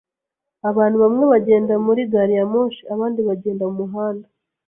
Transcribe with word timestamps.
Abantu 0.69 0.95
bamwe 1.03 1.23
bagendaga 1.31 1.83
muri 1.87 2.01
gari 2.11 2.33
ya 2.37 2.45
moshi, 2.53 2.81
abandi 2.93 3.19
bagenda 3.29 3.63
mumuhanda. 3.69 4.27